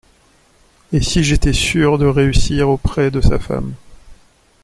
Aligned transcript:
Et 0.93 0.99
si 0.99 1.23
j’étais 1.23 1.53
sûr 1.53 1.99
de 1.99 2.07
réussir 2.07 2.69
auprès 2.69 3.11
de 3.11 3.21
sa 3.21 3.37
femme… 3.37 3.75